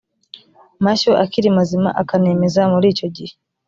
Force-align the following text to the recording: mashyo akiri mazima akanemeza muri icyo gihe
mashyo 0.85 1.11
akiri 1.23 1.49
mazima 1.57 1.89
akanemeza 2.01 2.61
muri 2.73 2.85
icyo 2.93 3.07
gihe 3.15 3.33